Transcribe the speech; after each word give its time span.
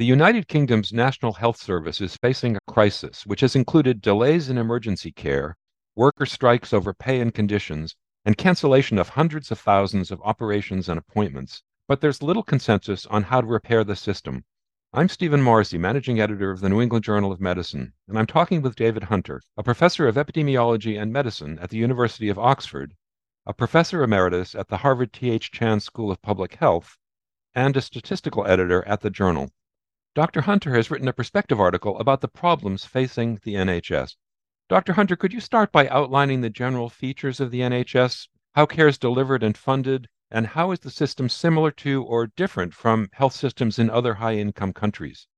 The 0.00 0.06
United 0.06 0.48
Kingdom's 0.48 0.94
National 0.94 1.34
Health 1.34 1.58
Service 1.58 2.00
is 2.00 2.16
facing 2.16 2.56
a 2.56 2.72
crisis, 2.72 3.26
which 3.26 3.42
has 3.42 3.54
included 3.54 4.00
delays 4.00 4.48
in 4.48 4.56
emergency 4.56 5.12
care, 5.12 5.58
worker 5.94 6.24
strikes 6.24 6.72
over 6.72 6.94
pay 6.94 7.20
and 7.20 7.34
conditions, 7.34 7.96
and 8.24 8.38
cancellation 8.38 8.96
of 8.96 9.10
hundreds 9.10 9.50
of 9.50 9.60
thousands 9.60 10.10
of 10.10 10.22
operations 10.22 10.88
and 10.88 10.98
appointments. 10.98 11.62
But 11.86 12.00
there's 12.00 12.22
little 12.22 12.42
consensus 12.42 13.04
on 13.08 13.24
how 13.24 13.42
to 13.42 13.46
repair 13.46 13.84
the 13.84 13.94
system. 13.94 14.46
I'm 14.94 15.10
Stephen 15.10 15.42
Morrissey, 15.42 15.76
managing 15.76 16.18
editor 16.18 16.50
of 16.50 16.60
the 16.60 16.70
New 16.70 16.80
England 16.80 17.04
Journal 17.04 17.30
of 17.30 17.38
Medicine, 17.38 17.92
and 18.08 18.18
I'm 18.18 18.26
talking 18.26 18.62
with 18.62 18.76
David 18.76 19.02
Hunter, 19.02 19.42
a 19.58 19.62
professor 19.62 20.08
of 20.08 20.14
epidemiology 20.14 20.98
and 20.98 21.12
medicine 21.12 21.58
at 21.58 21.68
the 21.68 21.76
University 21.76 22.30
of 22.30 22.38
Oxford, 22.38 22.94
a 23.44 23.52
professor 23.52 24.02
emeritus 24.02 24.54
at 24.54 24.68
the 24.68 24.78
Harvard 24.78 25.12
T.H. 25.12 25.50
Chan 25.50 25.80
School 25.80 26.10
of 26.10 26.22
Public 26.22 26.54
Health, 26.54 26.96
and 27.54 27.76
a 27.76 27.82
statistical 27.82 28.46
editor 28.46 28.82
at 28.88 29.02
the 29.02 29.10
journal. 29.10 29.50
Dr. 30.12 30.40
Hunter 30.40 30.74
has 30.74 30.90
written 30.90 31.06
a 31.06 31.12
perspective 31.12 31.60
article 31.60 31.96
about 32.00 32.20
the 32.20 32.28
problems 32.28 32.84
facing 32.84 33.38
the 33.44 33.54
NHS. 33.54 34.16
Dr. 34.68 34.94
Hunter, 34.94 35.14
could 35.14 35.32
you 35.32 35.40
start 35.40 35.70
by 35.70 35.86
outlining 35.88 36.40
the 36.40 36.50
general 36.50 36.88
features 36.88 37.38
of 37.38 37.52
the 37.52 37.60
NHS, 37.60 38.26
how 38.54 38.66
care 38.66 38.88
is 38.88 38.98
delivered 38.98 39.44
and 39.44 39.56
funded, 39.56 40.08
and 40.28 40.48
how 40.48 40.72
is 40.72 40.80
the 40.80 40.90
system 40.90 41.28
similar 41.28 41.70
to 41.72 42.02
or 42.02 42.26
different 42.26 42.74
from 42.74 43.08
health 43.12 43.34
systems 43.34 43.78
in 43.78 43.88
other 43.88 44.14
high 44.14 44.34
income 44.34 44.72
countries? 44.72 45.28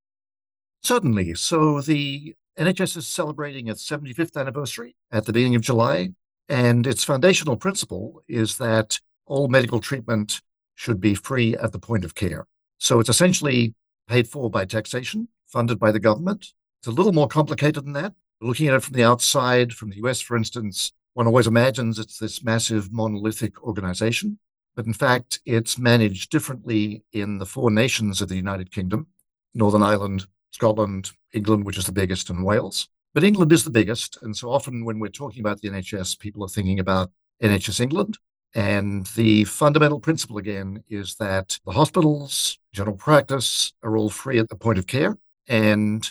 Certainly. 0.83 1.35
So 1.35 1.83
the 1.83 2.35
NHS 2.59 2.97
is 2.97 3.07
celebrating 3.07 3.69
its 3.69 3.87
75th 3.87 4.39
anniversary 4.41 4.97
at 5.11 5.27
the 5.27 5.35
beginning 5.35 5.55
of 5.55 5.63
July, 5.63 6.11
and 6.49 6.87
its 6.87 7.05
foundational 7.05 7.57
principle 7.57 8.23
is 8.27 8.57
that 8.57 9.01
all 9.27 9.49
medical 9.49 9.81
treatment 9.81 10.41
should 10.75 11.01
be 11.01 11.15
free 11.15 11.57
at 11.57 11.73
the 11.73 11.79
point 11.79 12.07
of 12.07 12.15
care. 12.15 12.47
So 12.79 13.01
it's 13.01 13.11
essentially 13.11 13.75
paid 14.09 14.29
for 14.29 14.51
by 14.51 14.65
taxation, 14.65 15.29
funded 15.47 15.79
by 15.79 15.93
the 15.93 16.01
government. 16.01 16.53
It's 16.81 16.89
a 16.89 16.91
little 16.91 17.13
more 17.13 17.29
complicated 17.29 17.85
than 17.85 17.93
that. 17.95 18.15
Looking 18.41 18.69
at 18.69 18.75
it 18.75 18.83
from 18.83 18.95
the 18.95 19.05
outside, 19.05 19.73
from 19.73 19.91
the 19.91 19.97
US, 20.05 20.21
for 20.21 20.37
instance, 20.37 20.93
one 21.15 21.27
always 21.27 21.47
imagines 21.47 21.99
it's 21.99 22.19
this 22.19 22.43
massive 22.43 22.93
monolithic 22.93 23.63
organization. 23.63 24.39
But 24.75 24.87
in 24.87 24.95
fact, 24.95 25.41
it's 25.45 25.79
managed 25.79 26.31
differently 26.31 27.05
in 27.13 27.39
the 27.39 27.47
four 27.47 27.71
nations 27.71 28.21
of 28.21 28.29
the 28.29 28.37
United 28.37 28.73
Kingdom 28.73 29.07
Northern 29.55 29.83
Ireland, 29.83 30.27
Scotland, 30.51 31.11
England, 31.35 31.65
which 31.65 31.77
is 31.77 31.85
the 31.85 31.93
biggest, 31.93 32.31
and 32.31 32.45
Wales. 32.45 32.89
But 33.15 33.25
England 33.25 33.53
is 33.53 33.65
the 33.65 33.71
biggest. 33.71 34.19
And 34.23 34.35
so 34.35 34.51
often 34.51 34.85
when 34.85 34.99
we're 34.99 35.09
talking 35.09 35.41
about 35.41 35.61
the 35.61 35.69
NHS, 35.69 36.19
people 36.19 36.43
are 36.43 36.49
thinking 36.49 36.81
about 36.81 37.11
NHS 37.43 37.81
England. 37.81 38.19
And 38.55 39.07
the 39.17 39.45
fundamental 39.45 40.01
principle 40.01 40.39
again 40.39 40.85
is 40.89 41.15
that 41.17 41.59
the 41.65 41.73
hospitals, 41.73 42.59
general 42.73 42.97
practice 42.97 43.73
are 43.83 43.97
all 43.97 44.11
free 44.11 44.39
at 44.39 44.49
the 44.49 44.57
point 44.57 44.79
of 44.79 44.87
care. 44.87 45.17
And 45.49 46.09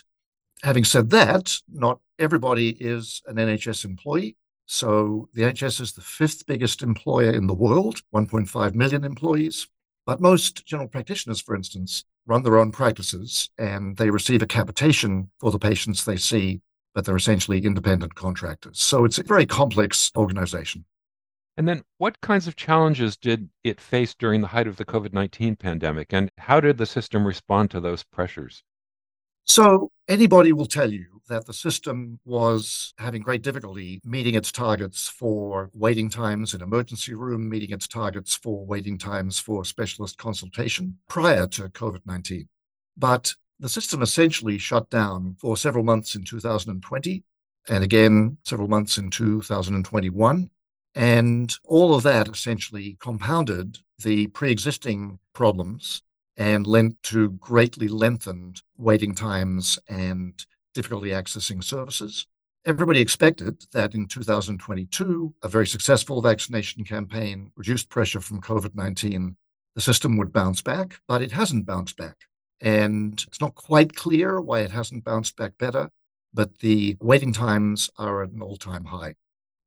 having 0.64 0.84
said 0.84 1.12
that, 1.12 1.60
not 1.72 2.00
everybody 2.18 2.70
is 2.80 3.22
an 3.28 3.36
NHS 3.36 3.86
employee. 3.86 4.38
So 4.66 5.30
the 5.34 5.44
NHS 5.44 5.82
is 5.82 5.94
the 5.94 6.02
fifth 6.02 6.46
biggest 6.46 6.82
employer 6.82 7.32
in 7.32 7.48
the 7.48 7.54
world, 7.54 8.02
1.5 8.14 8.74
million 8.74 9.04
employees. 9.04 9.68
But 10.06 10.22
most 10.22 10.66
general 10.66 10.88
practitioners, 10.88 11.42
for 11.42 11.56
instance, 11.56 12.06
run 12.26 12.44
their 12.44 12.58
own 12.58 12.72
practices 12.72 13.50
and 13.58 13.98
they 13.98 14.10
receive 14.10 14.42
a 14.42 14.48
capitation 14.48 15.30
for 15.40 15.52
the 15.52 15.60
patients 15.60 16.06
they 16.06 16.18
see, 16.18 16.62
but 16.96 17.06
they're 17.06 17.16
essentially 17.16 17.60
independent 17.64 18.16
contractors. 18.16 18.80
So 18.80 19.06
it's 19.06 19.20
a 19.20 19.24
very 19.24 19.46
complex 19.46 20.12
organization. 20.16 20.86
And 21.58 21.68
then, 21.68 21.84
what 21.98 22.22
kinds 22.22 22.48
of 22.48 22.56
challenges 22.56 23.18
did 23.18 23.50
it 23.64 23.82
face 23.82 24.16
during 24.16 24.42
the 24.42 24.48
height 24.48 24.68
of 24.68 24.78
the 24.78 24.86
COVID 24.86 25.14
19 25.14 25.58
pandemic? 25.58 26.14
And 26.14 26.32
how 26.38 26.60
did 26.62 26.78
the 26.78 26.86
system 26.86 27.26
respond 27.26 27.72
to 27.72 27.80
those 27.80 28.04
pressures? 28.04 28.64
So, 29.44 29.92
anybody 30.08 30.54
will 30.54 30.66
tell 30.66 30.92
you 30.92 31.22
that 31.28 31.46
the 31.46 31.54
system 31.54 32.20
was 32.26 32.94
having 32.98 33.22
great 33.22 33.42
difficulty 33.42 34.02
meeting 34.04 34.36
its 34.36 34.52
targets 34.52 35.08
for 35.08 35.70
waiting 35.74 36.10
times 36.10 36.54
in 36.54 36.62
emergency 36.62 37.14
room, 37.14 37.50
meeting 37.50 37.72
its 37.72 37.88
targets 37.88 38.36
for 38.36 38.66
waiting 38.66 38.98
times 38.98 39.40
for 39.40 39.66
specialist 39.66 40.18
consultation 40.18 40.98
prior 41.10 41.48
to 41.48 41.64
COVID 41.70 42.02
19. 42.06 42.48
But 42.98 43.34
the 43.60 43.70
system 43.70 44.02
essentially 44.02 44.58
shut 44.58 44.90
down 44.90 45.36
for 45.40 45.58
several 45.58 45.84
months 45.84 46.16
in 46.16 46.24
2020 46.24 47.24
and 47.70 47.84
again 47.84 48.38
several 48.44 48.68
months 48.68 48.98
in 48.98 49.12
2021 49.12 50.50
and 50.96 51.54
all 51.66 51.96
of 51.96 52.04
that 52.04 52.28
essentially 52.28 52.98
compounded 53.00 53.80
the 54.00 54.28
pre 54.28 54.52
existing 54.52 55.20
problems 55.34 56.02
and 56.38 56.66
lent 56.66 57.02
to 57.04 57.32
greatly 57.32 57.88
lengthened 57.88 58.62
waiting 58.78 59.14
times 59.14 59.78
and 59.88 60.46
difficulty 60.74 61.10
accessing 61.10 61.64
services. 61.64 62.28
Everybody 62.66 63.02
expected 63.02 63.64
that 63.74 63.96
in 63.96 64.08
2022, 64.08 65.34
a 65.44 65.48
very 65.48 65.66
successful 65.66 66.22
vaccination 66.22 66.84
campaign, 66.84 67.52
reduced 67.56 67.90
pressure 67.90 68.22
from 68.22 68.42
COVID 68.42 68.76
19, 68.76 69.36
the 69.76 69.82
system 69.82 70.18
would 70.18 70.32
bounce 70.32 70.62
back, 70.62 71.00
but 71.08 71.22
it 71.22 71.32
hasn't 71.32 71.66
bounced 71.66 71.98
back. 71.98 72.18
And 72.60 73.24
it's 73.28 73.42
not 73.42 73.56
quite 73.56 73.96
clear 73.96 74.40
why 74.40 74.60
it 74.60 74.72
hasn't 74.72 75.04
bounced 75.04 75.36
back 75.38 75.58
better, 75.58 75.90
but 76.34 76.60
the 76.60 76.98
waiting 77.02 77.34
times 77.34 77.90
are 77.98 78.24
at 78.24 78.32
an 78.32 78.42
all 78.42 78.58
time 78.58 78.86
high. 78.86 79.16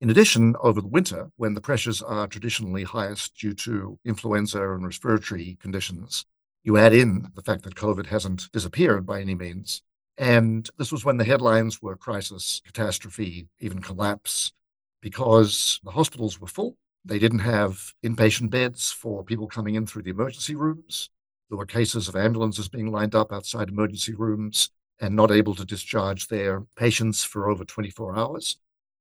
In 0.05 0.11
addition, 0.11 0.55
over 0.61 0.83
the 0.83 0.89
winter, 0.89 1.31
when 1.37 1.55
the 1.55 1.63
pressures 1.63 2.03
are 2.03 2.27
traditionally 2.27 2.85
highest 2.85 3.39
due 3.39 3.55
to 3.55 3.99
influenza 4.05 4.61
and 4.75 4.85
respiratory 4.85 5.57
conditions, 5.63 6.27
you 6.63 6.77
add 6.77 6.93
in 6.93 7.29
the 7.35 7.41
fact 7.41 7.63
that 7.63 7.75
COVID 7.75 8.05
hasn't 8.05 8.53
disappeared 8.53 9.07
by 9.07 9.23
any 9.23 9.35
means. 9.35 9.81
And 10.19 10.69
this 10.77 10.93
was 10.93 11.07
when 11.07 11.17
the 11.17 11.25
headlines 11.25 11.81
were 11.81 11.97
crisis, 11.97 12.61
catastrophe, 12.67 13.49
even 13.61 13.81
collapse, 13.81 14.53
because 15.01 15.81
the 15.83 15.93
hospitals 15.93 16.39
were 16.39 16.49
full. 16.49 16.77
They 17.07 17.19
didn't 17.19 17.39
have 17.39 17.95
inpatient 18.05 18.51
beds 18.51 18.93
for 18.93 19.25
people 19.25 19.49
coming 19.49 19.75
in 19.75 19.87
through 19.87 20.03
the 20.03 20.11
emergency 20.11 20.55
rooms. 20.55 21.09
There 21.49 21.57
were 21.57 21.65
cases 21.65 22.09
of 22.09 22.17
ambulances 22.17 22.69
being 22.69 22.93
lined 22.93 23.15
up 23.15 23.33
outside 23.33 23.71
emergency 23.71 24.13
rooms 24.13 24.69
and 25.01 25.17
not 25.17 25.31
able 25.31 25.55
to 25.55 25.65
discharge 25.65 26.29
their 26.29 26.67
patients 26.77 27.25
for 27.25 27.49
over 27.49 27.65
24 27.65 28.19
hours. 28.19 28.59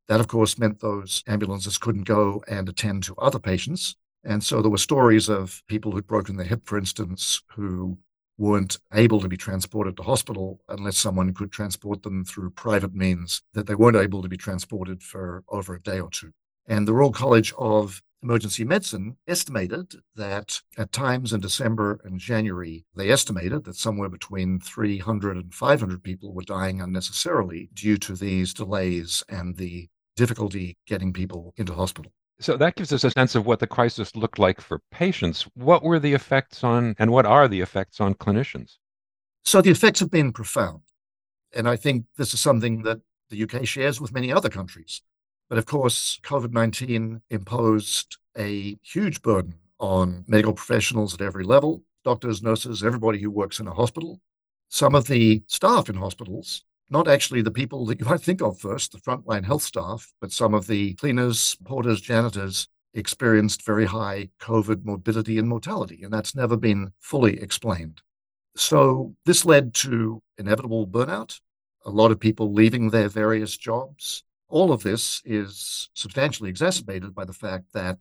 That, 0.07 0.19
of 0.19 0.27
course, 0.27 0.57
meant 0.57 0.79
those 0.79 1.23
ambulances 1.27 1.77
couldn't 1.77 2.03
go 2.03 2.43
and 2.47 2.67
attend 2.67 3.03
to 3.03 3.15
other 3.15 3.39
patients. 3.39 3.95
And 4.23 4.43
so 4.43 4.61
there 4.61 4.71
were 4.71 4.77
stories 4.77 5.29
of 5.29 5.63
people 5.67 5.91
who'd 5.91 6.07
broken 6.07 6.37
their 6.37 6.45
hip, 6.45 6.61
for 6.65 6.77
instance, 6.77 7.41
who 7.55 7.97
weren't 8.37 8.79
able 8.93 9.21
to 9.21 9.27
be 9.27 9.37
transported 9.37 9.95
to 9.97 10.03
hospital 10.03 10.59
unless 10.67 10.97
someone 10.97 11.33
could 11.33 11.51
transport 11.51 12.03
them 12.03 12.25
through 12.25 12.49
private 12.49 12.93
means, 12.93 13.41
that 13.53 13.67
they 13.67 13.75
weren't 13.75 13.97
able 13.97 14.21
to 14.21 14.29
be 14.29 14.37
transported 14.37 15.03
for 15.03 15.43
over 15.49 15.75
a 15.75 15.81
day 15.81 15.99
or 15.99 16.09
two. 16.09 16.31
And 16.65 16.87
the 16.87 16.93
Royal 16.93 17.11
College 17.11 17.53
of 17.57 18.01
Emergency 18.23 18.63
Medicine 18.63 19.17
estimated 19.27 19.95
that 20.15 20.61
at 20.77 20.93
times 20.93 21.33
in 21.33 21.41
December 21.41 21.99
and 22.05 22.19
January, 22.19 22.85
they 22.95 23.11
estimated 23.11 23.65
that 23.65 23.75
somewhere 23.75 24.07
between 24.07 24.61
300 24.61 25.35
and 25.35 25.53
500 25.53 26.01
people 26.01 26.33
were 26.33 26.43
dying 26.43 26.79
unnecessarily 26.79 27.69
due 27.73 27.97
to 27.97 28.15
these 28.15 28.53
delays 28.53 29.23
and 29.27 29.57
the 29.57 29.89
difficulty 30.15 30.77
getting 30.87 31.13
people 31.13 31.53
into 31.57 31.73
hospital. 31.73 32.11
So 32.39 32.57
that 32.57 32.75
gives 32.75 32.91
us 32.91 33.03
a 33.03 33.11
sense 33.11 33.35
of 33.35 33.45
what 33.45 33.59
the 33.59 33.67
crisis 33.67 34.15
looked 34.15 34.39
like 34.39 34.59
for 34.59 34.81
patients. 34.91 35.47
What 35.53 35.83
were 35.83 35.99
the 35.99 36.13
effects 36.13 36.63
on, 36.63 36.95
and 36.99 37.11
what 37.11 37.25
are 37.25 37.47
the 37.47 37.61
effects 37.61 38.01
on 38.01 38.15
clinicians? 38.15 38.77
So 39.45 39.61
the 39.61 39.71
effects 39.71 39.99
have 39.99 40.11
been 40.11 40.33
profound. 40.33 40.81
And 41.55 41.67
I 41.67 41.75
think 41.75 42.05
this 42.17 42.33
is 42.33 42.39
something 42.39 42.83
that 42.83 42.99
the 43.29 43.43
UK 43.43 43.65
shares 43.65 44.01
with 44.01 44.13
many 44.13 44.31
other 44.31 44.49
countries. 44.49 45.01
But 45.49 45.57
of 45.57 45.65
course, 45.65 46.19
COVID 46.23 46.51
19 46.51 47.21
imposed 47.29 48.17
a 48.37 48.77
huge 48.81 49.21
burden 49.21 49.55
on 49.79 50.23
medical 50.27 50.53
professionals 50.53 51.13
at 51.13 51.21
every 51.21 51.43
level 51.43 51.83
doctors, 52.03 52.43
nurses, 52.43 52.83
everybody 52.83 53.19
who 53.19 53.31
works 53.31 53.59
in 53.59 53.67
a 53.67 53.73
hospital. 53.73 54.19
Some 54.69 54.95
of 54.95 55.07
the 55.07 55.43
staff 55.47 55.89
in 55.89 55.95
hospitals 55.95 56.63
not 56.89 57.07
actually 57.07 57.41
the 57.41 57.51
people 57.51 57.85
that 57.85 57.99
you 57.99 58.05
might 58.05 58.21
think 58.21 58.41
of 58.41 58.59
first, 58.59 58.91
the 58.91 58.99
frontline 58.99 59.45
health 59.45 59.63
staff, 59.63 60.11
but 60.21 60.31
some 60.31 60.53
of 60.53 60.67
the 60.67 60.93
cleaners, 60.95 61.55
porters, 61.63 62.01
janitors 62.01 62.67
experienced 62.93 63.65
very 63.65 63.85
high 63.85 64.29
COVID 64.39 64.85
morbidity 64.85 65.39
and 65.39 65.47
mortality, 65.47 66.03
and 66.03 66.13
that's 66.13 66.35
never 66.35 66.55
been 66.55 66.91
fully 66.99 67.41
explained. 67.41 68.01
So 68.55 69.15
this 69.25 69.45
led 69.45 69.73
to 69.75 70.21
inevitable 70.37 70.87
burnout, 70.87 71.39
a 71.85 71.89
lot 71.89 72.11
of 72.11 72.19
people 72.19 72.53
leaving 72.53 72.89
their 72.89 73.09
various 73.09 73.57
jobs. 73.57 74.23
All 74.47 74.71
of 74.71 74.83
this 74.83 75.21
is 75.25 75.89
substantially 75.95 76.49
exacerbated 76.49 77.15
by 77.15 77.25
the 77.25 77.33
fact 77.33 77.65
that 77.73 77.97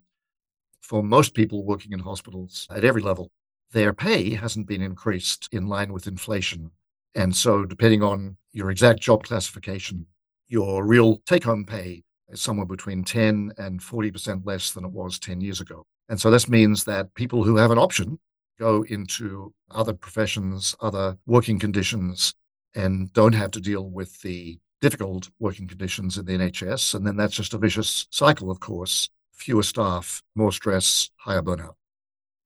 for 0.83 1.03
most 1.03 1.33
people 1.33 1.65
working 1.65 1.93
in 1.93 2.01
hospitals 2.01 2.67
at 2.71 2.85
every 2.85 3.01
level, 3.01 3.31
their 3.71 3.95
pay 3.95 4.35
hasn't 4.35 4.67
been 4.67 4.83
increased 4.83 5.49
in 5.53 5.67
line 5.67 5.95
with 5.95 6.07
inflation 6.07 6.71
and 7.15 7.35
so, 7.37 7.65
depending 7.65 8.03
on 8.03 8.37
your 8.53 8.71
exact 8.71 9.01
job 9.01 9.25
classification, 9.25 10.07
your 10.49 10.85
real 10.85 11.19
take 11.27 11.45
home 11.45 11.65
pay 11.65 12.03
is 12.29 12.41
somewhere 12.41 12.67
between 12.67 13.05
10 13.05 13.53
and 13.59 13.81
40% 13.81 14.43
less 14.45 14.73
than 14.73 14.85
it 14.85 14.91
was 14.91 15.19
10 15.19 15.41
years 15.41 15.61
ago. 15.61 15.85
And 16.09 16.21
so, 16.21 16.31
this 16.31 16.49
means 16.49 16.85
that 16.85 17.15
people 17.15 17.43
who 17.45 17.57
have 17.57 17.71
an 17.71 17.79
option 17.79 18.19
go 18.59 18.85
into 18.89 19.53
other 19.71 19.95
professions, 19.95 20.77
other 20.81 21.17
working 21.27 21.59
conditions, 21.59 22.35
and 22.75 23.13
don't 23.13 23.33
have 23.33 23.51
to 23.53 23.61
deal 23.61 23.89
with 23.89 24.21
the 24.23 24.59
difficult 24.81 25.31
working 25.39 25.69
conditions 25.69 26.19
in 26.19 26.25
the 26.25 26.37
NHS. 26.37 26.95
And 26.95 27.07
then 27.07 27.17
that's 27.17 27.37
just 27.37 27.55
a 27.55 27.59
vicious 27.59 28.07
cycle, 28.11 28.51
of 28.51 28.61
course. 28.61 29.09
Fewer 29.33 29.63
staff, 29.63 30.23
more 30.35 30.53
stress, 30.53 31.11
higher 31.17 31.43
burnout. 31.43 31.75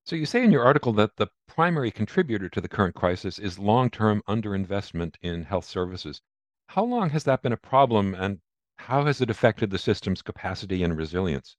So 0.07 0.15
you 0.15 0.25
say 0.25 0.45
in 0.45 0.53
your 0.53 0.63
article 0.63 0.93
that 0.93 1.17
the 1.17 1.27
primary 1.49 1.91
contributor 1.91 2.49
to 2.51 2.61
the 2.61 2.69
current 2.69 2.95
crisis 2.95 3.41
is 3.41 3.59
long-term 3.59 4.23
underinvestment 4.29 5.17
in 5.21 5.43
health 5.43 5.65
services. 5.65 6.21
How 6.69 6.85
long 6.85 7.11
has 7.11 7.25
that 7.25 7.43
been 7.43 7.53
a 7.53 7.57
problem 7.57 8.15
and 8.15 8.39
how 8.77 9.05
has 9.07 9.21
it 9.21 9.31
affected 9.31 9.69
the 9.69 9.79
system's 9.79 10.23
capacity 10.23 10.85
and 10.85 10.97
resilience? 10.97 11.57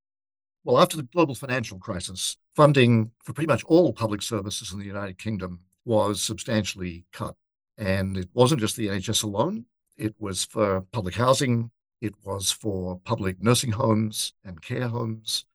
Well, 0.64 0.80
after 0.80 0.96
the 0.96 1.04
global 1.04 1.36
financial 1.36 1.78
crisis, 1.78 2.38
funding 2.56 3.12
for 3.22 3.34
pretty 3.34 3.50
much 3.50 3.66
all 3.66 3.92
public 3.92 4.22
services 4.22 4.72
in 4.72 4.80
the 4.80 4.86
United 4.86 5.18
Kingdom 5.18 5.60
was 5.84 6.22
substantially 6.22 7.04
cut. 7.12 7.36
And 7.78 8.16
it 8.16 8.30
wasn't 8.34 8.62
just 8.62 8.78
the 8.78 8.88
NHS 8.88 9.26
alone, 9.26 9.66
it 9.98 10.16
was 10.20 10.46
for 10.46 10.82
public 10.94 11.16
housing, 11.16 11.70
it 12.00 12.14
was 12.24 12.50
for 12.50 13.02
public 13.04 13.44
nursing 13.44 13.74
homes 13.74 14.32
and 14.46 14.62
care 14.62 14.88
homes. 14.88 15.47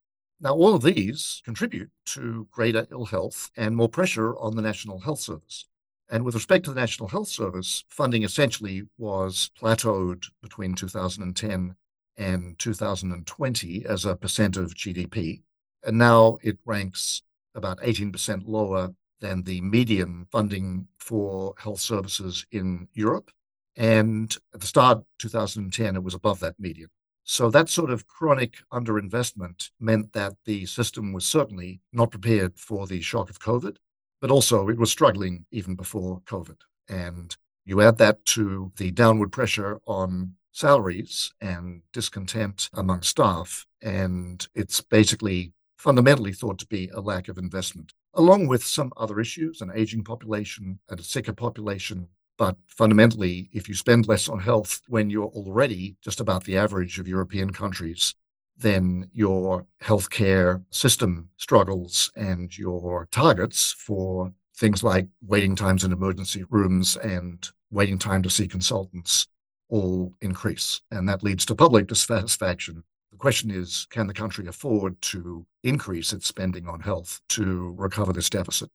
Now, 0.42 0.54
all 0.54 0.74
of 0.74 0.82
these 0.82 1.40
contribute 1.44 1.90
to 2.06 2.48
greater 2.50 2.88
ill 2.90 3.04
health 3.04 3.52
and 3.56 3.76
more 3.76 3.88
pressure 3.88 4.36
on 4.38 4.56
the 4.56 4.62
National 4.62 4.98
Health 4.98 5.20
Service. 5.20 5.66
And 6.10 6.24
with 6.24 6.34
respect 6.34 6.64
to 6.64 6.72
the 6.72 6.80
National 6.80 7.08
Health 7.08 7.28
Service, 7.28 7.84
funding 7.88 8.24
essentially 8.24 8.82
was 8.98 9.52
plateaued 9.56 10.24
between 10.42 10.74
2010 10.74 11.76
and 12.16 12.58
2020 12.58 13.86
as 13.86 14.04
a 14.04 14.16
percent 14.16 14.56
of 14.56 14.74
GDP. 14.74 15.42
And 15.84 15.96
now 15.96 16.38
it 16.42 16.58
ranks 16.64 17.22
about 17.54 17.78
18% 17.78 18.42
lower 18.44 18.90
than 19.20 19.44
the 19.44 19.60
median 19.60 20.26
funding 20.32 20.88
for 20.98 21.54
health 21.56 21.80
services 21.80 22.44
in 22.50 22.88
Europe. 22.94 23.30
And 23.76 24.36
at 24.52 24.60
the 24.60 24.66
start 24.66 24.98
of 24.98 25.04
2010, 25.18 25.94
it 25.94 26.02
was 26.02 26.14
above 26.14 26.40
that 26.40 26.58
median. 26.58 26.90
So 27.24 27.50
that 27.50 27.68
sort 27.68 27.90
of 27.90 28.06
chronic 28.06 28.56
underinvestment 28.72 29.70
meant 29.78 30.12
that 30.12 30.34
the 30.44 30.66
system 30.66 31.12
was 31.12 31.24
certainly 31.24 31.80
not 31.92 32.10
prepared 32.10 32.58
for 32.58 32.86
the 32.86 33.00
shock 33.00 33.30
of 33.30 33.38
COVID, 33.38 33.76
but 34.20 34.30
also 34.30 34.68
it 34.68 34.78
was 34.78 34.90
struggling 34.90 35.46
even 35.50 35.74
before 35.74 36.20
COVID. 36.26 36.56
And 36.88 37.36
you 37.64 37.80
add 37.80 37.98
that 37.98 38.24
to 38.26 38.72
the 38.76 38.90
downward 38.90 39.30
pressure 39.30 39.78
on 39.86 40.34
salaries 40.52 41.32
and 41.40 41.82
discontent 41.92 42.68
among 42.74 43.02
staff, 43.02 43.66
and 43.82 44.46
it's 44.54 44.80
basically 44.80 45.52
fundamentally 45.76 46.32
thought 46.32 46.58
to 46.58 46.66
be 46.66 46.88
a 46.88 47.00
lack 47.00 47.28
of 47.28 47.38
investment, 47.38 47.92
along 48.14 48.46
with 48.46 48.64
some 48.64 48.92
other 48.96 49.20
issues 49.20 49.60
an 49.60 49.70
aging 49.74 50.04
population 50.04 50.78
and 50.88 51.00
a 51.00 51.04
sicker 51.04 51.32
population. 51.32 52.08
But 52.38 52.56
fundamentally, 52.66 53.50
if 53.52 53.68
you 53.68 53.74
spend 53.74 54.08
less 54.08 54.28
on 54.28 54.40
health 54.40 54.80
when 54.88 55.10
you're 55.10 55.26
already 55.26 55.96
just 56.02 56.20
about 56.20 56.44
the 56.44 56.56
average 56.56 56.98
of 56.98 57.06
European 57.06 57.50
countries, 57.50 58.14
then 58.56 59.10
your 59.12 59.66
healthcare 59.82 60.64
system 60.70 61.28
struggles 61.36 62.10
and 62.16 62.56
your 62.56 63.08
targets 63.10 63.72
for 63.72 64.32
things 64.56 64.82
like 64.82 65.08
waiting 65.22 65.56
times 65.56 65.84
in 65.84 65.92
emergency 65.92 66.44
rooms 66.50 66.96
and 66.96 67.50
waiting 67.70 67.98
time 67.98 68.22
to 68.22 68.30
see 68.30 68.46
consultants 68.46 69.26
all 69.68 70.14
increase. 70.20 70.80
And 70.90 71.08
that 71.08 71.22
leads 71.22 71.44
to 71.46 71.54
public 71.54 71.86
dissatisfaction. 71.86 72.84
The 73.10 73.16
question 73.16 73.50
is 73.50 73.86
can 73.90 74.06
the 74.06 74.14
country 74.14 74.46
afford 74.46 75.00
to 75.02 75.46
increase 75.62 76.12
its 76.12 76.26
spending 76.26 76.68
on 76.68 76.80
health 76.80 77.20
to 77.30 77.74
recover 77.76 78.12
this 78.12 78.30
deficit? 78.30 78.70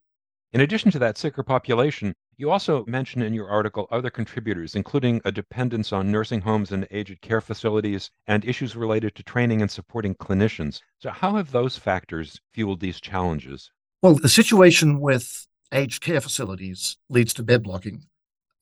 In 0.52 0.62
addition 0.62 0.90
to 0.92 0.98
that 1.00 1.18
sicker 1.18 1.42
population, 1.42 2.14
you 2.38 2.50
also 2.50 2.84
mention 2.86 3.20
in 3.20 3.34
your 3.34 3.50
article 3.50 3.86
other 3.90 4.08
contributors, 4.08 4.74
including 4.74 5.20
a 5.26 5.32
dependence 5.32 5.92
on 5.92 6.10
nursing 6.10 6.40
homes 6.40 6.72
and 6.72 6.86
aged 6.90 7.20
care 7.20 7.42
facilities 7.42 8.10
and 8.26 8.44
issues 8.46 8.74
related 8.74 9.14
to 9.16 9.22
training 9.22 9.60
and 9.60 9.70
supporting 9.70 10.14
clinicians. 10.14 10.80
So, 11.00 11.10
how 11.10 11.36
have 11.36 11.50
those 11.50 11.76
factors 11.76 12.40
fueled 12.54 12.80
these 12.80 12.98
challenges? 12.98 13.70
Well, 14.00 14.14
the 14.14 14.28
situation 14.28 15.00
with 15.00 15.46
aged 15.70 16.02
care 16.02 16.20
facilities 16.20 16.96
leads 17.10 17.34
to 17.34 17.42
bed 17.42 17.62
blocking. 17.62 18.06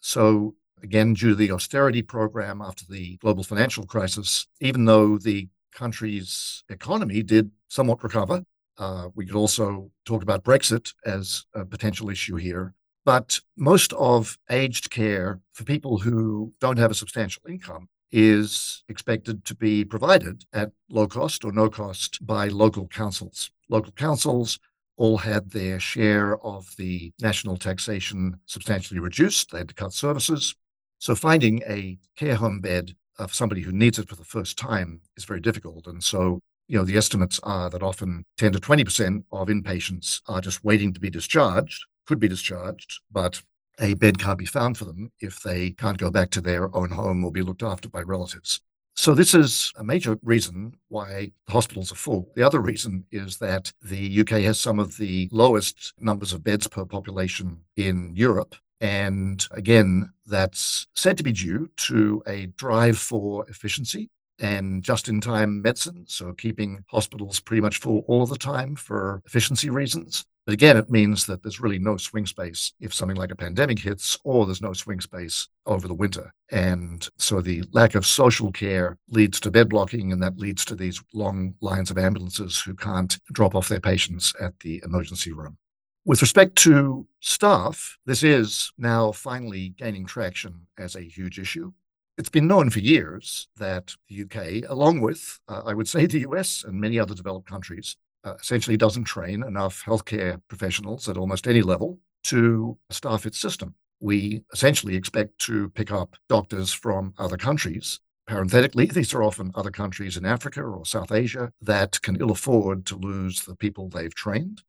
So, 0.00 0.56
again, 0.82 1.14
due 1.14 1.30
to 1.30 1.34
the 1.36 1.52
austerity 1.52 2.02
program 2.02 2.60
after 2.62 2.84
the 2.88 3.16
global 3.18 3.44
financial 3.44 3.86
crisis, 3.86 4.48
even 4.60 4.86
though 4.86 5.18
the 5.18 5.48
country's 5.72 6.64
economy 6.68 7.22
did 7.22 7.52
somewhat 7.68 8.02
recover, 8.02 8.42
uh, 8.78 9.08
we 9.14 9.26
could 9.26 9.36
also 9.36 9.90
talk 10.04 10.22
about 10.22 10.44
Brexit 10.44 10.92
as 11.04 11.44
a 11.54 11.64
potential 11.64 12.10
issue 12.10 12.36
here. 12.36 12.74
But 13.04 13.40
most 13.56 13.92
of 13.92 14.36
aged 14.50 14.90
care 14.90 15.40
for 15.52 15.64
people 15.64 15.98
who 15.98 16.52
don't 16.60 16.78
have 16.78 16.90
a 16.90 16.94
substantial 16.94 17.42
income 17.48 17.88
is 18.10 18.84
expected 18.88 19.44
to 19.44 19.54
be 19.54 19.84
provided 19.84 20.44
at 20.52 20.72
low 20.88 21.06
cost 21.06 21.44
or 21.44 21.52
no 21.52 21.68
cost 21.68 22.24
by 22.24 22.48
local 22.48 22.88
councils. 22.88 23.50
Local 23.68 23.92
councils 23.92 24.58
all 24.96 25.18
had 25.18 25.50
their 25.50 25.78
share 25.78 26.38
of 26.44 26.74
the 26.78 27.12
national 27.20 27.56
taxation 27.56 28.40
substantially 28.46 28.98
reduced. 28.98 29.50
They 29.50 29.58
had 29.58 29.68
to 29.68 29.74
cut 29.74 29.92
services. 29.92 30.54
So 30.98 31.14
finding 31.14 31.62
a 31.68 31.98
care 32.16 32.36
home 32.36 32.60
bed 32.60 32.94
for 33.16 33.28
somebody 33.28 33.62
who 33.62 33.72
needs 33.72 33.98
it 33.98 34.08
for 34.08 34.16
the 34.16 34.24
first 34.24 34.58
time 34.58 35.00
is 35.16 35.24
very 35.24 35.40
difficult. 35.40 35.86
And 35.86 36.02
so, 36.02 36.40
you 36.68 36.78
know, 36.78 36.84
the 36.84 36.96
estimates 36.96 37.38
are 37.42 37.70
that 37.70 37.82
often 37.82 38.24
10 38.38 38.52
to 38.52 38.58
20% 38.60 39.24
of 39.32 39.48
inpatients 39.48 40.20
are 40.28 40.40
just 40.40 40.64
waiting 40.64 40.92
to 40.92 41.00
be 41.00 41.10
discharged, 41.10 41.84
could 42.06 42.18
be 42.18 42.28
discharged, 42.28 43.00
but 43.10 43.42
a 43.78 43.94
bed 43.94 44.18
can't 44.18 44.38
be 44.38 44.46
found 44.46 44.78
for 44.78 44.84
them 44.84 45.12
if 45.20 45.42
they 45.42 45.70
can't 45.70 45.98
go 45.98 46.10
back 46.10 46.30
to 46.30 46.40
their 46.40 46.74
own 46.74 46.90
home 46.90 47.24
or 47.24 47.30
be 47.30 47.42
looked 47.42 47.62
after 47.62 47.88
by 47.88 48.00
relatives. 48.00 48.60
So, 48.98 49.14
this 49.14 49.34
is 49.34 49.72
a 49.76 49.84
major 49.84 50.18
reason 50.22 50.72
why 50.88 51.32
hospitals 51.50 51.92
are 51.92 51.96
full. 51.96 52.30
The 52.34 52.42
other 52.42 52.60
reason 52.60 53.04
is 53.12 53.36
that 53.38 53.70
the 53.82 54.20
UK 54.20 54.40
has 54.42 54.58
some 54.58 54.78
of 54.78 54.96
the 54.96 55.28
lowest 55.30 55.92
numbers 55.98 56.32
of 56.32 56.42
beds 56.42 56.66
per 56.66 56.86
population 56.86 57.60
in 57.76 58.16
Europe. 58.16 58.54
And 58.80 59.46
again, 59.50 60.10
that's 60.26 60.86
said 60.94 61.18
to 61.18 61.22
be 61.22 61.32
due 61.32 61.70
to 61.76 62.22
a 62.26 62.46
drive 62.46 62.98
for 62.98 63.46
efficiency 63.50 64.08
and 64.38 64.82
just 64.82 65.08
in 65.08 65.20
time 65.20 65.62
medicine. 65.62 66.04
So, 66.08 66.32
keeping 66.32 66.84
hospitals 66.88 67.40
pretty 67.40 67.60
much 67.60 67.78
full 67.78 68.04
all 68.08 68.26
the 68.26 68.38
time 68.38 68.76
for 68.76 69.22
efficiency 69.26 69.70
reasons. 69.70 70.24
But 70.46 70.52
again, 70.52 70.76
it 70.76 70.90
means 70.90 71.26
that 71.26 71.42
there's 71.42 71.60
really 71.60 71.80
no 71.80 71.96
swing 71.96 72.24
space 72.24 72.72
if 72.78 72.94
something 72.94 73.16
like 73.16 73.32
a 73.32 73.36
pandemic 73.36 73.80
hits, 73.80 74.16
or 74.22 74.46
there's 74.46 74.62
no 74.62 74.72
swing 74.72 75.00
space 75.00 75.48
over 75.66 75.88
the 75.88 75.94
winter. 75.94 76.32
And 76.52 77.06
so 77.18 77.40
the 77.40 77.64
lack 77.72 77.96
of 77.96 78.06
social 78.06 78.52
care 78.52 78.96
leads 79.08 79.40
to 79.40 79.50
bed 79.50 79.68
blocking, 79.68 80.12
and 80.12 80.22
that 80.22 80.38
leads 80.38 80.64
to 80.66 80.76
these 80.76 81.02
long 81.12 81.54
lines 81.60 81.90
of 81.90 81.98
ambulances 81.98 82.60
who 82.60 82.74
can't 82.74 83.18
drop 83.32 83.56
off 83.56 83.68
their 83.68 83.80
patients 83.80 84.34
at 84.40 84.60
the 84.60 84.80
emergency 84.84 85.32
room. 85.32 85.58
With 86.04 86.22
respect 86.22 86.54
to 86.58 87.08
staff, 87.18 87.98
this 88.06 88.22
is 88.22 88.70
now 88.78 89.10
finally 89.10 89.70
gaining 89.70 90.06
traction 90.06 90.68
as 90.78 90.94
a 90.94 91.00
huge 91.02 91.40
issue. 91.40 91.72
It's 92.18 92.30
been 92.30 92.46
known 92.46 92.70
for 92.70 92.78
years 92.78 93.46
that 93.58 93.94
the 94.08 94.22
UK, 94.22 94.70
along 94.70 95.00
with, 95.02 95.38
uh, 95.48 95.62
I 95.66 95.74
would 95.74 95.86
say, 95.86 96.06
the 96.06 96.20
US 96.20 96.64
and 96.64 96.80
many 96.80 96.98
other 96.98 97.14
developed 97.14 97.48
countries, 97.48 97.96
uh, 98.24 98.34
essentially 98.40 98.78
doesn't 98.78 99.04
train 99.04 99.42
enough 99.42 99.84
healthcare 99.84 100.40
professionals 100.48 101.08
at 101.10 101.18
almost 101.18 101.46
any 101.46 101.60
level 101.60 101.98
to 102.24 102.78
staff 102.90 103.26
its 103.26 103.38
system. 103.38 103.74
We 104.00 104.42
essentially 104.52 104.96
expect 104.96 105.38
to 105.40 105.68
pick 105.70 105.92
up 105.92 106.16
doctors 106.28 106.72
from 106.72 107.12
other 107.18 107.36
countries. 107.36 108.00
Parenthetically, 108.26 108.86
these 108.86 109.12
are 109.14 109.22
often 109.22 109.52
other 109.54 109.70
countries 109.70 110.16
in 110.16 110.24
Africa 110.24 110.62
or 110.62 110.86
South 110.86 111.12
Asia 111.12 111.52
that 111.60 112.00
can 112.00 112.16
ill 112.16 112.30
afford 112.30 112.86
to 112.86 112.96
lose 112.96 113.42
the 113.42 113.54
people 113.54 113.88
they've 113.88 114.14
trained. 114.14 114.62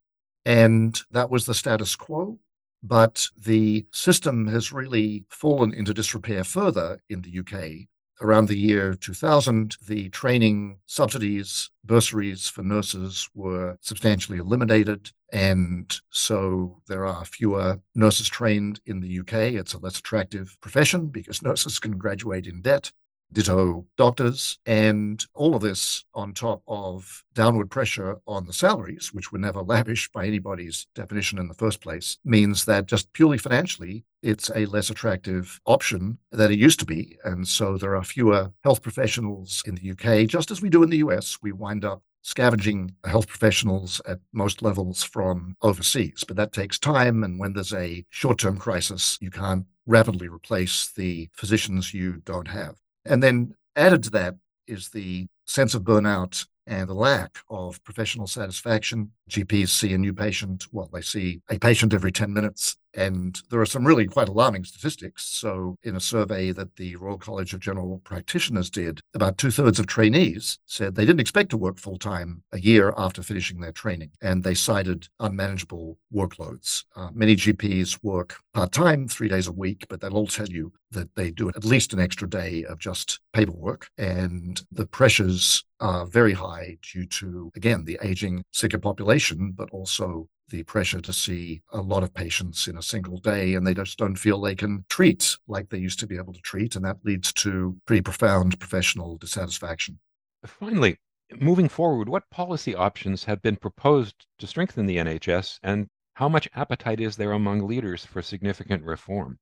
And 0.45 0.99
that 1.11 1.29
was 1.29 1.45
the 1.45 1.53
status 1.53 1.95
quo. 1.95 2.39
But 2.83 3.27
the 3.37 3.85
system 3.91 4.47
has 4.47 4.71
really 4.71 5.25
fallen 5.29 5.73
into 5.73 5.93
disrepair 5.93 6.43
further 6.43 6.99
in 7.09 7.21
the 7.21 7.39
UK. 7.39 7.87
Around 8.19 8.47
the 8.47 8.57
year 8.57 8.95
2000, 8.95 9.77
the 9.87 10.09
training 10.09 10.79
subsidies, 10.87 11.69
bursaries 11.83 12.47
for 12.47 12.63
nurses 12.63 13.29
were 13.35 13.77
substantially 13.81 14.39
eliminated. 14.39 15.11
And 15.31 15.93
so 16.09 16.81
there 16.87 17.05
are 17.05 17.25
fewer 17.25 17.79
nurses 17.93 18.27
trained 18.27 18.79
in 18.85 19.01
the 19.01 19.19
UK. 19.19 19.53
It's 19.53 19.73
a 19.73 19.79
less 19.79 19.99
attractive 19.99 20.57
profession 20.61 21.07
because 21.07 21.41
nurses 21.43 21.77
can 21.77 21.97
graduate 21.97 22.47
in 22.47 22.61
debt 22.61 22.91
ditto 23.31 23.85
doctors, 23.97 24.57
and 24.65 25.25
all 25.33 25.55
of 25.55 25.61
this 25.61 26.05
on 26.13 26.33
top 26.33 26.61
of 26.67 27.23
downward 27.33 27.69
pressure 27.69 28.17
on 28.27 28.45
the 28.45 28.53
salaries, 28.53 29.13
which 29.13 29.31
were 29.31 29.39
never 29.39 29.61
lavish 29.61 30.09
by 30.11 30.25
anybody's 30.25 30.87
definition 30.95 31.37
in 31.37 31.47
the 31.47 31.53
first 31.53 31.81
place, 31.81 32.17
means 32.23 32.65
that 32.65 32.85
just 32.85 33.11
purely 33.13 33.37
financially, 33.37 34.05
it's 34.23 34.49
a 34.55 34.65
less 34.65 34.89
attractive 34.89 35.59
option 35.65 36.17
than 36.31 36.51
it 36.51 36.59
used 36.59 36.79
to 36.79 36.85
be. 36.85 37.17
And 37.23 37.47
so 37.47 37.77
there 37.77 37.95
are 37.95 38.03
fewer 38.03 38.51
health 38.63 38.81
professionals 38.81 39.63
in 39.65 39.75
the 39.75 39.91
UK, 39.91 40.27
just 40.27 40.51
as 40.51 40.61
we 40.61 40.69
do 40.69 40.83
in 40.83 40.89
the 40.89 40.97
US. 40.97 41.37
We 41.41 41.51
wind 41.51 41.85
up 41.85 42.01
scavenging 42.27 42.93
health 43.05 43.27
professionals 43.27 44.01
at 44.05 44.19
most 44.33 44.61
levels 44.61 45.01
from 45.01 45.55
overseas. 45.61 46.25
But 46.27 46.35
that 46.37 46.51
takes 46.51 46.77
time. 46.77 47.23
And 47.23 47.39
when 47.39 47.53
there's 47.53 47.73
a 47.73 48.05
short 48.09 48.37
term 48.39 48.57
crisis, 48.57 49.17
you 49.21 49.31
can't 49.31 49.65
rapidly 49.85 50.27
replace 50.27 50.91
the 50.91 51.29
physicians 51.33 51.93
you 51.93 52.21
don't 52.25 52.49
have. 52.49 52.75
And 53.09 53.23
then 53.23 53.55
added 53.75 54.03
to 54.03 54.09
that 54.11 54.35
is 54.67 54.89
the 54.89 55.27
sense 55.45 55.73
of 55.73 55.83
burnout 55.83 56.45
and 56.65 56.89
the 56.89 56.93
lack 56.93 57.37
of 57.49 57.81
professional 57.83 58.27
satisfaction. 58.27 59.11
GPs 59.29 59.69
see 59.69 59.93
a 59.93 59.97
new 59.97 60.13
patient, 60.13 60.65
well, 60.71 60.89
they 60.91 61.01
see 61.01 61.41
a 61.49 61.57
patient 61.57 61.93
every 61.93 62.11
10 62.11 62.33
minutes. 62.33 62.75
And 62.97 63.39
there 63.51 63.61
are 63.61 63.65
some 63.65 63.85
really 63.85 64.07
quite 64.07 64.27
alarming 64.27 64.65
statistics. 64.65 65.23
So, 65.23 65.77
in 65.83 65.95
a 65.95 66.01
survey 66.01 66.51
that 66.51 66.75
the 66.77 66.95
Royal 66.95 67.19
College 67.19 67.53
of 67.53 67.59
General 67.59 68.01
Practitioners 68.03 68.71
did, 68.71 68.99
about 69.13 69.37
two 69.37 69.51
thirds 69.51 69.79
of 69.79 69.85
trainees 69.85 70.57
said 70.65 70.95
they 70.95 71.05
didn't 71.05 71.21
expect 71.21 71.51
to 71.51 71.57
work 71.57 71.77
full 71.77 71.99
time 71.99 72.41
a 72.51 72.59
year 72.59 72.93
after 72.97 73.21
finishing 73.21 73.59
their 73.59 73.71
training. 73.71 74.09
And 74.21 74.43
they 74.43 74.55
cited 74.55 75.07
unmanageable 75.19 75.99
workloads. 76.13 76.85
Uh, 76.95 77.09
many 77.13 77.35
GPs 77.35 77.99
work 78.01 78.37
part 78.53 78.71
time, 78.71 79.07
three 79.07 79.29
days 79.29 79.47
a 79.47 79.51
week, 79.51 79.85
but 79.89 80.01
they'll 80.01 80.15
all 80.15 80.27
tell 80.27 80.49
you 80.49 80.73
that 80.91 81.13
they 81.15 81.29
do 81.29 81.49
at 81.49 81.63
least 81.63 81.93
an 81.93 81.99
extra 81.99 82.27
day 82.27 82.63
of 82.63 82.79
just 82.79 83.19
paperwork. 83.33 83.89
And 83.97 84.59
the 84.71 84.87
pressures 84.87 85.63
are 85.79 86.07
very 86.07 86.33
high 86.33 86.77
due 86.81 87.05
to, 87.05 87.51
again, 87.55 87.85
the 87.85 87.99
aging 88.01 88.43
sicker 88.51 88.79
population, 88.79 89.51
but 89.55 89.69
also 89.69 90.27
the 90.49 90.63
pressure 90.63 91.01
to 91.01 91.13
see 91.13 91.61
a 91.71 91.81
lot 91.81 92.03
of 92.03 92.13
patients 92.13 92.67
in 92.67 92.77
a 92.77 92.81
single 92.81 93.17
day 93.17 93.55
and 93.55 93.65
they 93.65 93.73
just 93.73 93.97
don't 93.97 94.15
feel 94.15 94.39
they 94.39 94.55
can 94.55 94.85
treat 94.89 95.35
like 95.47 95.69
they 95.69 95.77
used 95.77 95.99
to 95.99 96.07
be 96.07 96.17
able 96.17 96.33
to 96.33 96.41
treat. 96.41 96.75
And 96.75 96.85
that 96.85 96.97
leads 97.03 97.33
to 97.33 97.75
pretty 97.85 98.01
profound 98.01 98.59
professional 98.59 99.17
dissatisfaction. 99.17 99.99
Finally, 100.45 100.97
moving 101.39 101.67
forward, 101.67 102.07
what 102.07 102.29
policy 102.29 102.73
options 102.73 103.23
have 103.25 103.41
been 103.41 103.57
proposed 103.57 104.25
to 104.39 104.47
strengthen 104.47 104.85
the 104.85 104.97
NHS 104.97 105.59
and 105.63 105.87
how 106.13 106.29
much 106.29 106.47
appetite 106.55 106.99
is 106.99 107.15
there 107.15 107.33
among 107.33 107.67
leaders 107.67 108.05
for 108.05 108.21
significant 108.21 108.83
reform? 108.83 109.37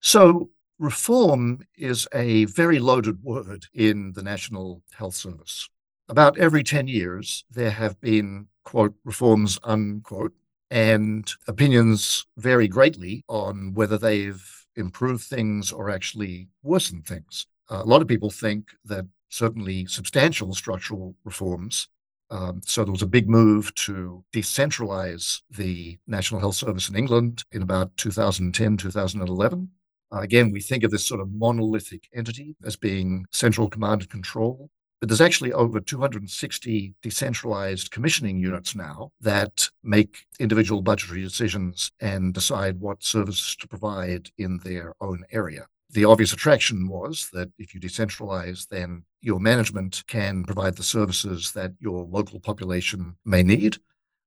So, 0.00 0.50
reform 0.78 1.66
is 1.76 2.06
a 2.14 2.44
very 2.46 2.78
loaded 2.78 3.22
word 3.22 3.66
in 3.74 4.12
the 4.12 4.22
National 4.22 4.82
Health 4.92 5.16
Service. 5.16 5.68
About 6.08 6.38
every 6.38 6.62
10 6.62 6.88
years, 6.88 7.44
there 7.50 7.70
have 7.70 8.00
been 8.00 8.46
quote, 8.68 8.94
reforms, 9.04 9.58
unquote. 9.64 10.34
And 10.70 11.30
opinions 11.46 12.26
vary 12.36 12.68
greatly 12.68 13.24
on 13.26 13.72
whether 13.72 13.96
they've 13.96 14.66
improved 14.76 15.24
things 15.24 15.72
or 15.72 15.88
actually 15.88 16.48
worsened 16.62 17.06
things. 17.06 17.46
Uh, 17.70 17.80
a 17.82 17.88
lot 17.88 18.02
of 18.02 18.08
people 18.08 18.30
think 18.30 18.68
that 18.84 19.06
certainly 19.30 19.86
substantial 19.86 20.54
structural 20.54 21.14
reforms. 21.24 21.88
Um, 22.30 22.60
so 22.62 22.84
there 22.84 22.92
was 22.92 23.00
a 23.00 23.06
big 23.06 23.26
move 23.26 23.74
to 23.86 24.22
decentralize 24.34 25.40
the 25.50 25.98
National 26.06 26.40
Health 26.40 26.56
Service 26.56 26.90
in 26.90 26.96
England 26.96 27.44
in 27.52 27.62
about 27.62 27.96
2010, 27.96 28.76
2011. 28.76 29.70
Uh, 30.12 30.20
again, 30.20 30.52
we 30.52 30.60
think 30.60 30.84
of 30.84 30.90
this 30.90 31.06
sort 31.06 31.22
of 31.22 31.32
monolithic 31.32 32.08
entity 32.14 32.54
as 32.66 32.76
being 32.76 33.24
central 33.32 33.70
command 33.70 34.02
and 34.02 34.10
control. 34.10 34.70
But 35.00 35.08
there's 35.08 35.20
actually 35.20 35.52
over 35.52 35.80
260 35.80 36.94
decentralized 37.02 37.90
commissioning 37.92 38.38
units 38.38 38.74
now 38.74 39.12
that 39.20 39.68
make 39.84 40.26
individual 40.40 40.82
budgetary 40.82 41.22
decisions 41.22 41.92
and 42.00 42.34
decide 42.34 42.80
what 42.80 43.04
services 43.04 43.54
to 43.60 43.68
provide 43.68 44.30
in 44.38 44.58
their 44.58 44.94
own 45.00 45.24
area. 45.30 45.66
The 45.90 46.04
obvious 46.04 46.32
attraction 46.32 46.88
was 46.88 47.30
that 47.32 47.50
if 47.58 47.74
you 47.74 47.80
decentralize, 47.80 48.68
then 48.68 49.04
your 49.22 49.40
management 49.40 50.02
can 50.06 50.44
provide 50.44 50.76
the 50.76 50.82
services 50.82 51.52
that 51.52 51.72
your 51.78 52.04
local 52.04 52.40
population 52.40 53.16
may 53.24 53.42
need. 53.42 53.78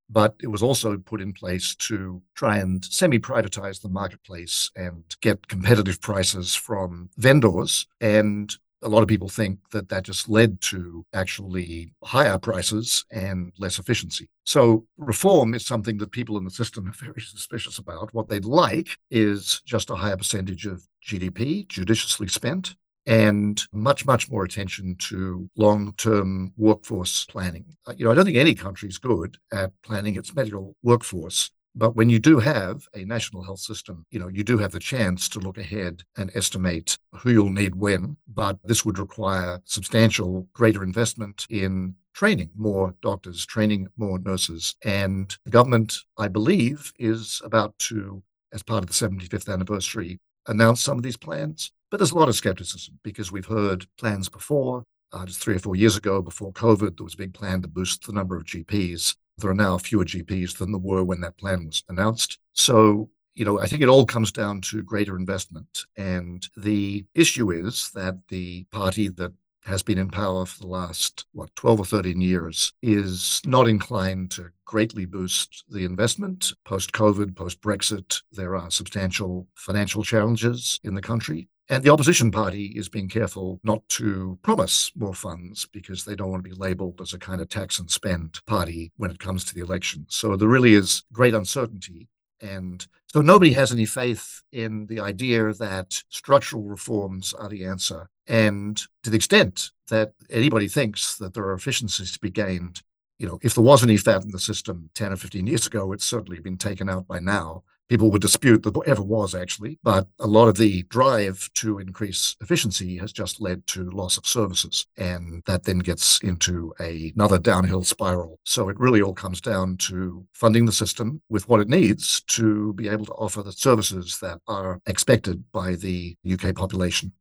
But 0.09 0.35
it 0.41 0.47
was 0.47 0.63
also 0.63 0.97
put 0.97 1.21
in 1.21 1.33
place 1.33 1.75
to 1.75 2.21
try 2.35 2.57
and 2.57 2.83
semi 2.83 3.19
privatize 3.19 3.81
the 3.81 3.89
marketplace 3.89 4.71
and 4.75 5.03
get 5.21 5.47
competitive 5.47 6.01
prices 6.01 6.55
from 6.55 7.09
vendors 7.17 7.87
and 8.01 8.57
a 8.81 8.89
lot 8.89 9.03
of 9.03 9.07
people 9.07 9.29
think 9.29 9.59
that 9.71 9.89
that 9.89 10.03
just 10.03 10.29
led 10.29 10.59
to 10.61 11.05
actually 11.13 11.93
higher 12.03 12.37
prices 12.37 13.05
and 13.11 13.51
less 13.59 13.79
efficiency. 13.79 14.29
So, 14.45 14.85
reform 14.97 15.53
is 15.53 15.65
something 15.65 15.97
that 15.97 16.11
people 16.11 16.37
in 16.37 16.43
the 16.43 16.51
system 16.51 16.87
are 16.87 16.91
very 17.05 17.21
suspicious 17.21 17.77
about. 17.77 18.13
What 18.13 18.29
they'd 18.29 18.45
like 18.45 18.97
is 19.09 19.61
just 19.65 19.89
a 19.89 19.95
higher 19.95 20.17
percentage 20.17 20.65
of 20.65 20.83
GDP 21.05 21.67
judiciously 21.67 22.27
spent 22.27 22.75
and 23.05 23.61
much, 23.73 24.05
much 24.05 24.29
more 24.29 24.43
attention 24.43 24.95
to 24.99 25.49
long 25.55 25.93
term 25.97 26.53
workforce 26.57 27.25
planning. 27.25 27.65
Uh, 27.87 27.93
you 27.97 28.05
know, 28.05 28.11
I 28.11 28.15
don't 28.15 28.25
think 28.25 28.37
any 28.37 28.53
country 28.53 28.89
is 28.89 28.97
good 28.97 29.37
at 29.51 29.71
planning 29.83 30.15
its 30.15 30.35
medical 30.35 30.75
workforce 30.83 31.51
but 31.75 31.95
when 31.95 32.09
you 32.09 32.19
do 32.19 32.39
have 32.39 32.85
a 32.93 33.05
national 33.05 33.43
health 33.43 33.59
system, 33.59 34.05
you 34.11 34.19
know, 34.19 34.27
you 34.27 34.43
do 34.43 34.57
have 34.57 34.71
the 34.71 34.79
chance 34.79 35.29
to 35.29 35.39
look 35.39 35.57
ahead 35.57 36.03
and 36.17 36.31
estimate 36.35 36.97
who 37.13 37.31
you'll 37.31 37.49
need 37.49 37.75
when. 37.75 38.17
But 38.27 38.59
this 38.63 38.83
would 38.85 38.99
require 38.99 39.61
substantial 39.65 40.47
greater 40.53 40.83
investment 40.83 41.47
in 41.49 41.95
training 42.13 42.49
more 42.55 42.93
doctors, 43.01 43.45
training 43.45 43.87
more 43.97 44.19
nurses. 44.19 44.75
And 44.83 45.35
the 45.45 45.51
government, 45.51 45.99
I 46.17 46.27
believe, 46.27 46.91
is 46.99 47.41
about 47.43 47.77
to, 47.79 48.21
as 48.51 48.63
part 48.63 48.83
of 48.83 48.89
the 48.89 48.93
75th 48.93 49.51
anniversary, 49.51 50.19
announce 50.47 50.81
some 50.81 50.97
of 50.97 51.03
these 51.03 51.17
plans. 51.17 51.71
But 51.89 51.97
there's 51.97 52.11
a 52.11 52.17
lot 52.17 52.29
of 52.29 52.35
skepticism 52.35 52.99
because 53.03 53.31
we've 53.31 53.45
heard 53.45 53.85
plans 53.97 54.29
before. 54.29 54.83
Uh, 55.13 55.25
just 55.25 55.41
three 55.41 55.55
or 55.55 55.59
four 55.59 55.75
years 55.75 55.97
ago, 55.97 56.21
before 56.21 56.53
COVID, 56.53 56.97
there 56.97 57.03
was 57.03 57.15
a 57.15 57.17
big 57.17 57.33
plan 57.33 57.61
to 57.61 57.67
boost 57.67 58.07
the 58.07 58.13
number 58.13 58.37
of 58.37 58.45
GPs. 58.45 59.15
There 59.41 59.51
are 59.51 59.55
now 59.55 59.77
fewer 59.77 60.05
GPs 60.05 60.57
than 60.57 60.71
there 60.71 60.79
were 60.79 61.03
when 61.03 61.21
that 61.21 61.37
plan 61.37 61.65
was 61.65 61.83
announced. 61.89 62.39
So, 62.53 63.09
you 63.35 63.45
know, 63.45 63.59
I 63.59 63.67
think 63.67 63.81
it 63.81 63.89
all 63.89 64.05
comes 64.05 64.31
down 64.31 64.61
to 64.61 64.83
greater 64.83 65.15
investment. 65.15 65.85
And 65.97 66.47
the 66.55 67.05
issue 67.15 67.51
is 67.51 67.91
that 67.91 68.17
the 68.29 68.65
party 68.71 69.07
that 69.09 69.33
has 69.65 69.83
been 69.83 69.97
in 69.97 70.09
power 70.09 70.45
for 70.45 70.59
the 70.59 70.67
last, 70.67 71.25
what, 71.33 71.55
12 71.55 71.79
or 71.81 71.85
13 71.85 72.19
years, 72.19 72.73
is 72.81 73.41
not 73.45 73.67
inclined 73.67 74.31
to 74.31 74.49
greatly 74.65 75.05
boost 75.05 75.63
the 75.69 75.85
investment. 75.85 76.53
Post 76.65 76.91
COVID, 76.93 77.35
post 77.35 77.61
Brexit, 77.61 78.21
there 78.31 78.55
are 78.55 78.71
substantial 78.71 79.47
financial 79.55 80.03
challenges 80.03 80.79
in 80.83 80.95
the 80.95 81.01
country. 81.01 81.47
And 81.71 81.83
the 81.83 81.89
opposition 81.89 82.31
party 82.31 82.65
is 82.75 82.89
being 82.89 83.07
careful 83.07 83.61
not 83.63 83.87
to 83.91 84.37
promise 84.41 84.91
more 84.93 85.13
funds 85.13 85.65
because 85.71 86.03
they 86.03 86.15
don't 86.15 86.29
want 86.29 86.43
to 86.43 86.49
be 86.49 86.53
labeled 86.53 86.99
as 86.99 87.13
a 87.13 87.17
kind 87.17 87.39
of 87.39 87.47
tax 87.47 87.79
and 87.79 87.89
spend 87.89 88.41
party 88.45 88.91
when 88.97 89.09
it 89.09 89.19
comes 89.19 89.45
to 89.45 89.55
the 89.55 89.61
election. 89.61 90.05
So 90.09 90.35
there 90.35 90.49
really 90.49 90.73
is 90.73 91.05
great 91.13 91.33
uncertainty. 91.33 92.09
And 92.41 92.85
so 93.07 93.21
nobody 93.21 93.53
has 93.53 93.71
any 93.71 93.85
faith 93.85 94.41
in 94.51 94.87
the 94.87 94.99
idea 94.99 95.53
that 95.53 96.03
structural 96.09 96.63
reforms 96.63 97.33
are 97.33 97.47
the 97.47 97.63
answer. 97.63 98.09
And 98.27 98.81
to 99.03 99.09
the 99.09 99.15
extent 99.15 99.71
that 99.87 100.11
anybody 100.29 100.67
thinks 100.67 101.15
that 101.19 101.33
there 101.33 101.45
are 101.45 101.53
efficiencies 101.53 102.11
to 102.11 102.19
be 102.19 102.31
gained, 102.31 102.81
you 103.17 103.27
know, 103.27 103.39
if 103.43 103.55
there 103.55 103.63
was 103.63 103.81
any 103.81 103.95
fat 103.95 104.25
in 104.25 104.31
the 104.31 104.39
system 104.39 104.89
10 104.95 105.13
or 105.13 105.15
15 105.15 105.47
years 105.47 105.67
ago, 105.67 105.93
it's 105.93 106.03
certainly 106.03 106.41
been 106.41 106.57
taken 106.57 106.89
out 106.89 107.07
by 107.07 107.19
now 107.19 107.63
people 107.91 108.09
would 108.09 108.21
dispute 108.21 108.63
that 108.63 108.81
ever 108.87 109.01
was 109.03 109.35
actually, 109.35 109.77
but 109.83 110.07
a 110.19 110.25
lot 110.25 110.47
of 110.47 110.55
the 110.55 110.83
drive 110.83 111.49
to 111.55 111.77
increase 111.77 112.37
efficiency 112.39 112.95
has 112.95 113.11
just 113.11 113.41
led 113.41 113.67
to 113.67 113.91
loss 113.91 114.15
of 114.15 114.25
services. 114.25 114.87
And 114.95 115.43
that 115.45 115.63
then 115.63 115.79
gets 115.79 116.19
into 116.19 116.73
a, 116.79 117.11
another 117.15 117.37
downhill 117.37 117.83
spiral. 117.83 118.39
So 118.45 118.69
it 118.69 118.79
really 118.79 119.01
all 119.01 119.13
comes 119.13 119.41
down 119.41 119.75
to 119.89 120.25
funding 120.33 120.65
the 120.65 120.71
system 120.71 121.21
with 121.27 121.49
what 121.49 121.59
it 121.59 121.67
needs 121.67 122.21
to 122.37 122.71
be 122.75 122.87
able 122.87 123.05
to 123.07 123.13
offer 123.13 123.43
the 123.43 123.51
services 123.51 124.19
that 124.21 124.39
are 124.47 124.79
expected 124.85 125.43
by 125.51 125.75
the 125.75 126.15
UK 126.31 126.55
population. 126.55 127.11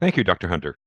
Thank 0.00 0.16
you, 0.16 0.22
Dr. 0.22 0.46
Hunter. 0.46 0.78